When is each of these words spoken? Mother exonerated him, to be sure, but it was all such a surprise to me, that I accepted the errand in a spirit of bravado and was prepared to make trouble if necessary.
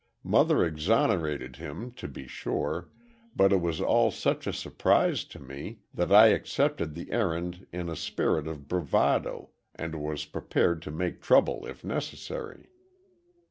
Mother 0.23 0.65
exonerated 0.65 1.57
him, 1.57 1.91
to 1.91 2.07
be 2.07 2.25
sure, 2.25 2.89
but 3.35 3.53
it 3.53 3.61
was 3.61 3.79
all 3.79 4.09
such 4.09 4.47
a 4.47 4.51
surprise 4.51 5.23
to 5.25 5.37
me, 5.37 5.81
that 5.93 6.11
I 6.11 6.29
accepted 6.29 6.95
the 6.95 7.11
errand 7.11 7.67
in 7.71 7.87
a 7.87 7.95
spirit 7.95 8.47
of 8.47 8.67
bravado 8.67 9.51
and 9.75 10.01
was 10.01 10.25
prepared 10.25 10.81
to 10.81 10.91
make 10.91 11.21
trouble 11.21 11.67
if 11.67 11.83
necessary. 11.83 12.71